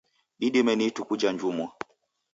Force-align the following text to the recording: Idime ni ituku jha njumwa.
Idime 0.39 0.75
ni 0.75 0.85
ituku 0.87 1.13
jha 1.19 1.29
njumwa. 1.33 1.67